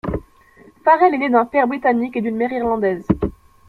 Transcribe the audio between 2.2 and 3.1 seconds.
d'une mère irlandaise.